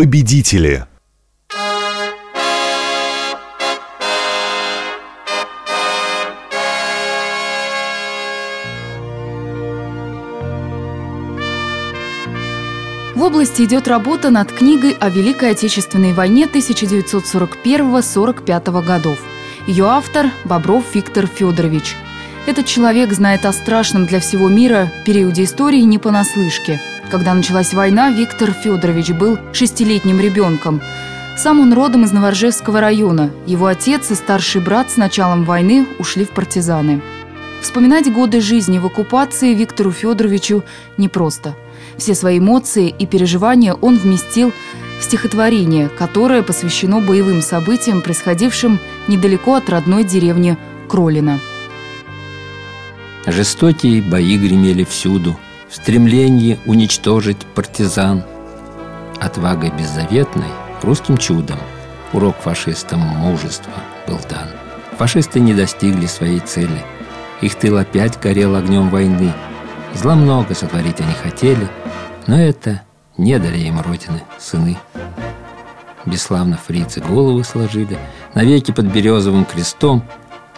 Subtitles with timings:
[0.00, 0.86] Победители.
[13.14, 19.18] В области идет работа над книгой о Великой Отечественной войне 1941-45 годов.
[19.66, 21.94] Ее автор– Бобров Виктор Федорович.
[22.46, 26.80] Этот человек знает о страшном для всего мира периоде истории не понаслышке.
[27.10, 30.80] Когда началась война, Виктор Федорович был шестилетним ребенком.
[31.36, 33.30] Сам он родом из Новоржевского района.
[33.46, 37.02] Его отец и старший брат с началом войны ушли в партизаны.
[37.60, 40.62] Вспоминать годы жизни в оккупации Виктору Федоровичу
[40.96, 41.54] непросто–
[41.96, 44.52] все свои эмоции и переживания он вместил
[44.98, 50.56] в стихотворение, которое посвящено боевым событиям, происходившим недалеко от родной деревни
[50.88, 51.38] Кролина.
[53.26, 55.38] Жестокие бои гремели всюду,
[55.70, 58.24] в стремлении уничтожить партизан.
[59.20, 60.48] Отвагой беззаветной,
[60.82, 61.58] русским чудом,
[62.12, 63.72] урок фашистам мужества
[64.06, 64.48] был дан.
[64.98, 66.82] Фашисты не достигли своей цели.
[67.40, 69.32] Их тыл опять горел огнем войны.
[69.94, 71.68] Зла много сотворить они хотели–
[72.30, 72.82] но это
[73.16, 74.78] не дали им Родины сыны.
[76.06, 77.98] Бесславно фрицы головы сложили,
[78.34, 80.04] навеки под березовым крестом.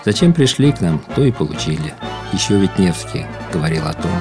[0.05, 1.95] Зачем пришли к нам, то и получили.
[2.33, 4.13] Еще ведь Невский говорил о том.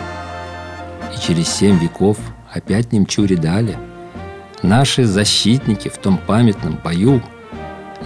[1.21, 2.17] Через семь веков
[2.51, 3.77] опять немчури дали.
[4.63, 7.21] Наши защитники в том памятном бою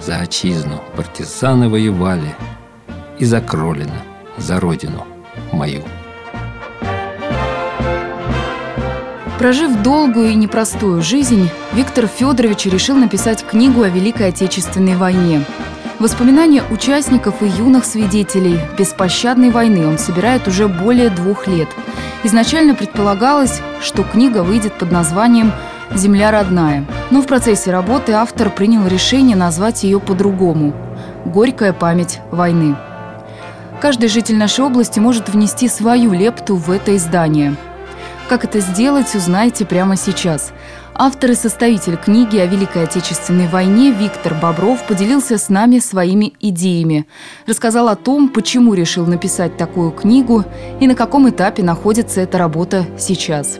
[0.01, 2.35] за отчизну партизаны воевали
[3.17, 4.01] и за Кролина,
[4.37, 5.07] за родину
[5.53, 5.81] мою.
[9.39, 15.45] Прожив долгую и непростую жизнь, Виктор Федорович решил написать книгу о Великой Отечественной войне.
[15.99, 21.69] Воспоминания участников и юных свидетелей беспощадной войны он собирает уже более двух лет.
[22.23, 25.53] Изначально предполагалось, что книга выйдет под названием
[25.93, 26.85] «Земля родная».
[27.11, 30.73] Но в процессе работы автор принял решение назвать ее по-другому–
[31.25, 32.75] «Горькая память войны».
[33.79, 37.55] Каждый житель нашей области может внести свою лепту в это издание–
[38.27, 40.51] как это сделать, узнаете прямо сейчас.
[40.97, 47.05] Автор и составитель книги о Великой Отечественной войне Виктор Бобров поделился с нами своими идеями.
[47.45, 50.45] Рассказал о том, почему решил написать такую книгу
[50.79, 53.59] и на каком этапе находится эта работа сейчас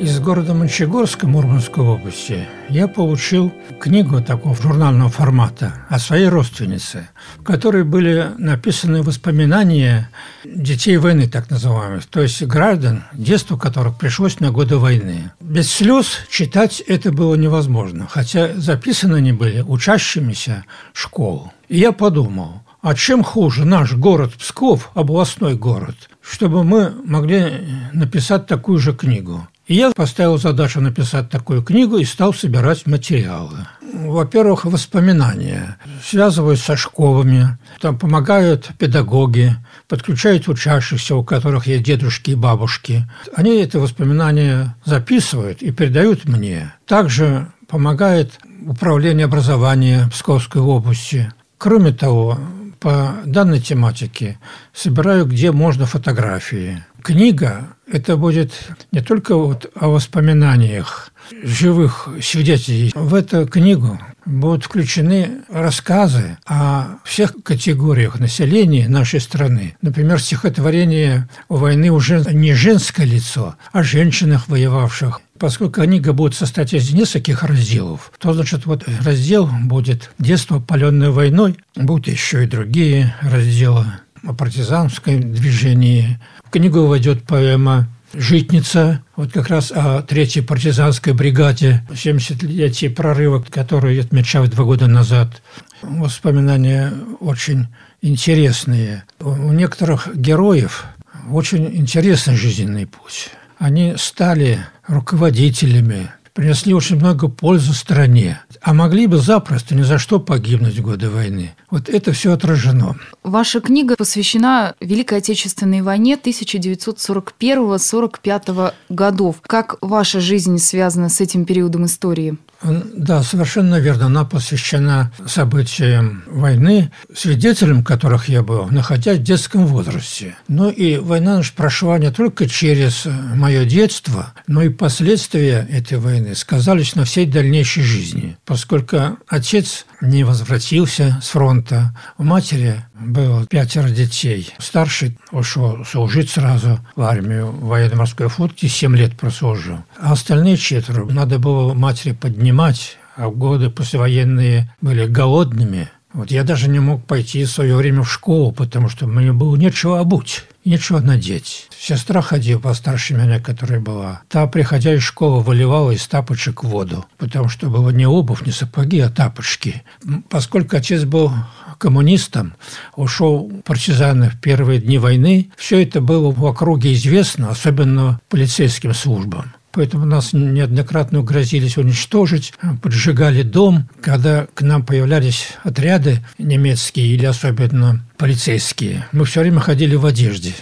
[0.00, 7.42] из города Мончегорска Мурманской области я получил книгу такого журнального формата о своей родственнице, в
[7.42, 10.08] которой были написаны воспоминания
[10.44, 15.32] детей войны, так называемых, то есть граждан, детство которых пришлось на годы войны.
[15.40, 21.52] Без слез читать это было невозможно, хотя записаны они были учащимися школ.
[21.68, 28.46] И я подумал, а чем хуже наш город Псков, областной город, чтобы мы могли написать
[28.46, 29.48] такую же книгу.
[29.68, 33.66] И я поставил задачу написать такую книгу и стал собирать материалы.
[33.92, 35.76] Во-первых, воспоминания.
[36.02, 39.56] Связываюсь со школами, там помогают педагоги,
[39.86, 43.06] подключают учащихся, у которых есть дедушки и бабушки.
[43.34, 46.72] Они эти воспоминания записывают и передают мне.
[46.86, 51.30] Также помогает управление образования Псковской области.
[51.58, 52.38] Кроме того,
[52.80, 54.38] по данной тематике
[54.72, 56.84] собираю, где можно фотографии.
[57.02, 58.52] Книга– это будет
[58.92, 62.92] не только вот о воспоминаниях живых свидетелей.
[62.94, 69.76] В эту книгу будут включены рассказы о всех категориях населения нашей страны.
[69.80, 75.20] Например, стихотворение о войны уже не женское лицо, а женщинах, воевавших.
[75.38, 81.56] Поскольку книга будет состоять из нескольких разделов, то, значит, вот раздел будет «Детство, паленное войной»,
[81.76, 83.86] будут еще и другие разделы
[84.24, 86.18] о партизанском движении.
[86.44, 94.00] В книгу войдет поэма «Житница», вот как раз о третьей партизанской бригаде, 70-летие прорыва, который
[94.00, 95.42] отмечают два года назад.
[95.82, 97.68] Воспоминания очень
[98.00, 99.04] интересные.
[99.20, 100.86] У некоторых героев
[101.30, 103.30] очень интересный жизненный путь.
[103.58, 110.20] Они стали руководителями, принесли очень много пользы стране, а могли бы запросто ни за что
[110.20, 111.54] погибнуть в годы войны.
[111.70, 112.96] Вот это все отражено.
[113.22, 119.36] Ваша книга посвящена Великой Отечественной войне 1941-45 годов.
[119.42, 122.36] Как ваша жизнь связана с этим периодом истории?
[122.62, 124.06] Да, совершенно верно.
[124.06, 130.34] Она посвящена событиям войны, свидетелем которых я был, находясь в детском возрасте.
[130.48, 136.34] Но и война наша прошла не только через мое детство, но и последствия этой войны
[136.34, 143.88] сказались на всей дальнейшей жизни, поскольку отец не возвратился с фронта, у матери было пятеро
[143.88, 144.52] детей.
[144.58, 149.84] Старший ушел служить сразу в армию военно-морской флот, 7 лет прослужил.
[150.00, 155.90] А остальные четверо надо было матери поднять понимать, а годы послевоенные были голодными.
[156.14, 159.54] Вот я даже не мог пойти в свое время в школу, потому что мне было
[159.54, 161.68] нечего обуть, нечего надеть.
[161.78, 164.22] Сестра ходила постарше меня, которая была.
[164.30, 169.00] Та, приходя из школы, выливала из тапочек воду, потому что было не обувь, не сапоги,
[169.00, 169.82] а тапочки.
[170.30, 171.30] Поскольку отец был
[171.76, 172.54] коммунистом,
[172.96, 179.52] ушел партизаны в первые дни войны, все это было в округе известно, особенно полицейским службам.
[179.78, 182.52] Поэтому нас неоднократно грозились уничтожить,
[182.82, 183.88] поджигали дом.
[184.00, 190.52] Когда к нам появлялись отряды немецкие или особенно полицейские, мы все время ходили в одежде.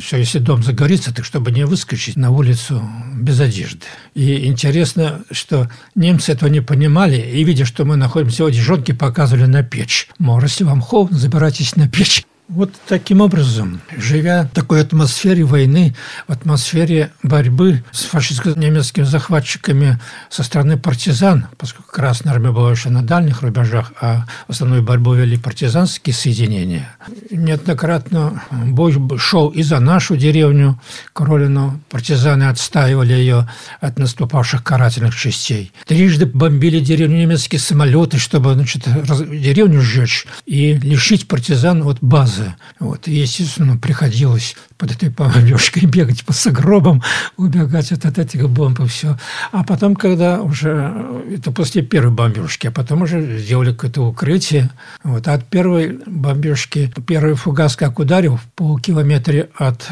[0.00, 2.82] Что если дом загорится, так чтобы не выскочить на улицу
[3.14, 3.84] без одежды.
[4.14, 9.44] И интересно, что немцы этого не понимали, и видя, что мы находимся в одежонке, показывали
[9.44, 10.08] на печь.
[10.18, 12.24] Мол, если вам холодно, забирайтесь на печь.
[12.54, 15.94] Вот таким образом, живя в такой атмосфере войны,
[16.28, 23.02] в атмосфере борьбы с фашистско-немецкими захватчиками со стороны партизан, поскольку Красная Армия была еще на
[23.02, 26.94] дальних рубежах, а основную борьбу вели партизанские соединения,
[27.30, 30.78] неоднократно бой шел и за нашу деревню
[31.14, 31.80] Кролину.
[31.88, 33.48] Партизаны отстаивали ее
[33.80, 35.72] от наступавших карательных частей.
[35.86, 42.54] Трижды бомбили деревню немецкие самолеты, чтобы значит, деревню сжечь и лишить партизан от базы базы.
[42.78, 43.08] Вот.
[43.08, 47.02] И, естественно, приходилось под этой бомбежкой бегать по сугробам,
[47.36, 49.18] убегать от, от этих бомб и все.
[49.50, 50.94] А потом, когда уже,
[51.30, 54.70] это после первой бомбежки, а потом уже сделали какое-то укрытие.
[55.04, 55.28] Вот.
[55.28, 59.88] А от первой бомбежки, первый фугас как ударил, в полкилометре от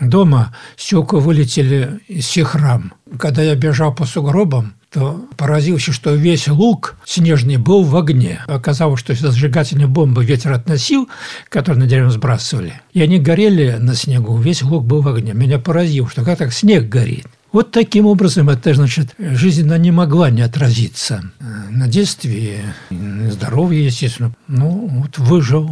[0.00, 2.92] дома стекла вылетели из всех рам.
[3.18, 8.42] Когда я бежал по сугробам, то поразился, что весь лук снежный был в огне.
[8.46, 11.08] Оказалось, что зажигательные бомбы ветер относил,
[11.48, 15.32] которые на дерево сбрасывали, и они горели на снегу, весь лук был в огне.
[15.32, 17.26] Меня поразило, что как так снег горит.
[17.52, 21.22] Вот таким образом это, значит, жизнь не могла не отразиться
[21.70, 24.34] на детстве, на здоровье, естественно.
[24.48, 25.70] Ну, вот выжил,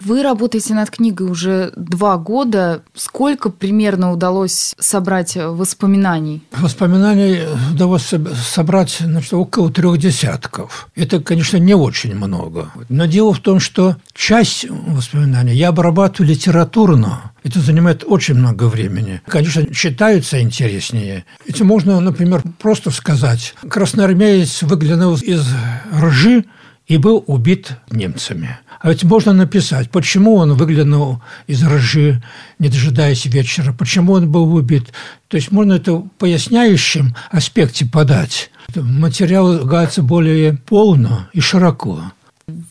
[0.00, 2.82] вы работаете над книгой уже два года.
[2.94, 6.42] Сколько примерно удалось собрать воспоминаний?
[6.52, 7.40] Воспоминаний
[7.72, 8.12] удалось
[8.52, 10.88] собрать значит, около трех десятков.
[10.94, 12.70] Это, конечно, не очень много.
[12.88, 17.32] Но дело в том, что часть воспоминаний я обрабатываю литературно.
[17.44, 19.22] Это занимает очень много времени.
[19.26, 21.24] Конечно, читаются интереснее.
[21.46, 25.46] Ведь можно, например, просто сказать, красноармеец выглянул из
[25.94, 26.44] ржи
[26.88, 28.58] и был убит немцами.
[28.80, 32.22] А ведь можно написать, почему он выглянул из ржи,
[32.58, 34.88] не дожидаясь вечера, почему он был убит.
[35.28, 38.50] То есть можно это в поясняющем аспекте подать.
[38.74, 42.12] Материал гается более полно и широко.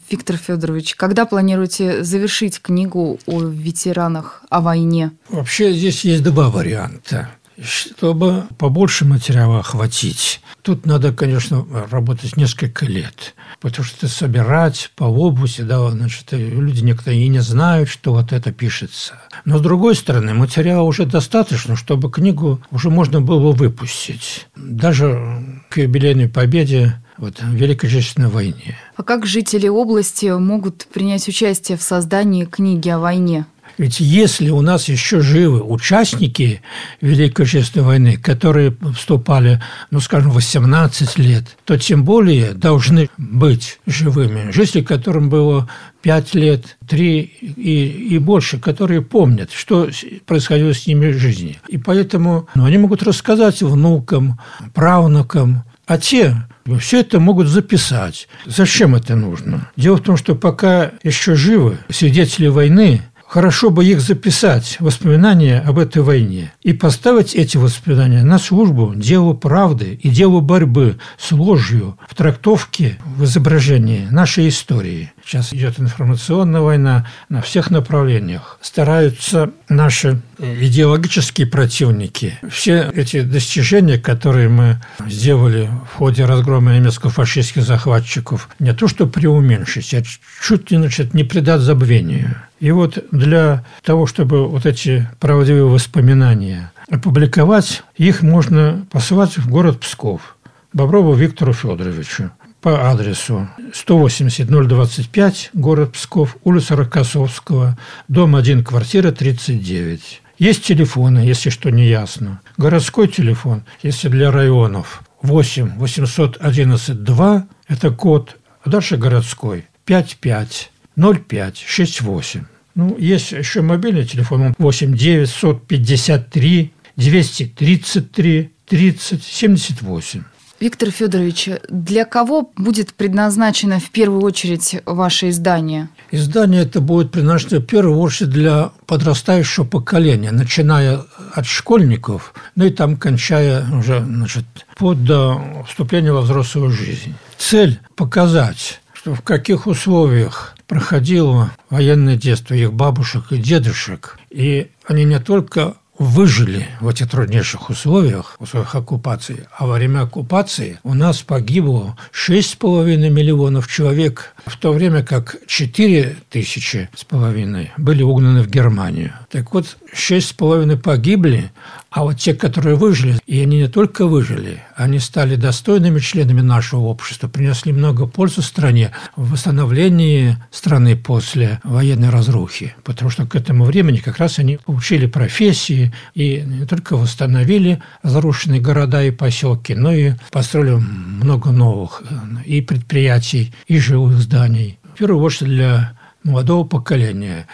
[0.09, 5.11] Виктор Федорович, когда планируете завершить книгу о ветеранах, о войне?
[5.29, 7.29] Вообще здесь есть два варианта
[7.61, 10.41] чтобы побольше материала охватить.
[10.61, 17.23] Тут надо, конечно, работать несколько лет, потому что собирать по области, да, значит, люди некоторые
[17.23, 19.13] и не знают, что вот это пишется.
[19.45, 24.47] Но, с другой стороны, материала уже достаточно, чтобы книгу уже можно было выпустить.
[24.55, 28.77] Даже к юбилейной победе вот, в Великой Отечественной войне.
[28.95, 33.45] А как жители области могут принять участие в создании книги о войне?
[33.77, 36.61] Ведь если у нас еще живы участники
[37.01, 44.51] Великой Отечественной войны, которые вступали, ну, скажем, 18 лет, то тем более должны быть живыми
[44.51, 45.69] жители, которым было
[46.01, 49.89] 5 лет, 3 и, и больше, которые помнят, что
[50.25, 51.59] происходило с ними в жизни.
[51.67, 54.39] И поэтому ну, они могут рассказать внукам,
[54.73, 56.35] правнукам, а те
[56.79, 58.27] все это могут записать.
[58.45, 59.69] Зачем это нужно?
[59.77, 65.77] Дело в том, что пока еще живы свидетели войны, хорошо бы их записать, воспоминания об
[65.77, 71.97] этой войне, и поставить эти воспоминания на службу делу правды и делу борьбы с ложью
[72.07, 75.11] в трактовке, в изображении нашей истории.
[75.27, 78.57] Сейчас идет информационная война на всех направлениях.
[78.61, 88.47] Стараются наши идеологические противники все эти достижения, которые мы сделали в ходе разгрома немецко-фашистских захватчиков,
[88.59, 90.01] не то что преуменьшить, а
[90.41, 92.35] чуть ли значит, не придать забвению.
[92.61, 99.81] И вот для того, чтобы вот эти правдивые воспоминания опубликовать, их можно посылать в город
[99.81, 100.37] Псков
[100.71, 102.31] Боброву Виктору Федоровичу
[102.67, 107.77] по адресу 180-025, город Псков, улица Рокоссовского,
[108.09, 110.21] дом 1, квартира 39.
[110.37, 112.41] Есть телефоны, если что не ясно.
[112.57, 121.63] Городской телефон, если для районов, 8 811 2, это код, а дальше городской, 55 05
[121.65, 122.43] 68.
[122.75, 130.23] Ну, есть еще мобильный телефон 8 953 233 30 78.
[130.59, 135.89] Виктор Федорович, для кого будет предназначено в первую очередь ваше издание?
[136.11, 141.01] Издание это будет предназначено в первую очередь для подрастающего поколения, начиная
[141.33, 144.45] от школьников, ну и там кончая уже значит,
[144.77, 145.39] под до
[145.77, 147.13] во взрослую жизнь.
[147.37, 154.17] Цель– показать, что в каких условиях проходило военное детство их бабушек и дедушек.
[154.29, 159.47] И они не только выжили в этих труднейших условиях, условиях оккупации.
[159.57, 166.15] А во время оккупации у нас погибло 6,5 миллионов человек, в то время как 4
[166.29, 169.13] тысячи с половиной были угнаны в Германию.
[169.29, 171.51] Так вот, 6,5 погибли,
[171.97, 176.81] а вот те, которые выжили, и они не только выжили, они стали достойными членами нашего
[176.81, 182.75] общества, принесли много пользы стране в восстановлении страны после военной разрухи.
[182.83, 188.61] Потому что к этому времени как раз они получили профессии и не только восстановили разрушенные
[188.61, 194.77] города и поселки, но и построили много новых э, и предприятий, и живых зданий.
[194.93, 197.47] В первую очередь для молодого поколения.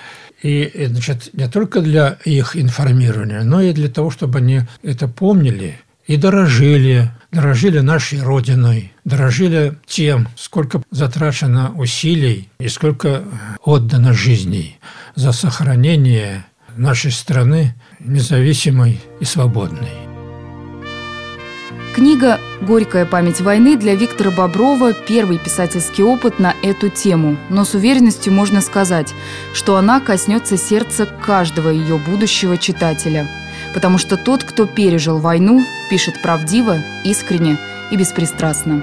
[0.44, 5.80] И, значит, не только для их информирования, но и для того, чтобы они это помнили
[6.06, 13.24] и дорожили, дорожили нашей Родиной, дорожили тем, сколько затрачено усилий и сколько
[13.64, 14.80] отдано жизней
[15.16, 16.46] за сохранение
[16.76, 20.13] нашей страны независимой и свободной.
[21.94, 27.38] Книга «Горькая память войны» для Виктора Боброва– первый писательский опыт на эту тему.
[27.50, 29.14] Но с уверенностью можно сказать,
[29.54, 33.28] что она коснется сердца каждого ее будущего читателя.
[33.76, 37.60] Потому что тот, кто пережил войну, пишет правдиво, искренне
[37.92, 38.82] и беспристрастно.